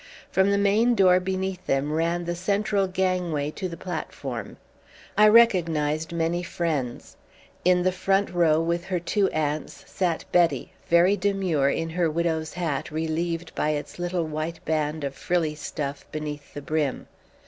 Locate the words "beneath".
1.19-1.67, 16.11-16.55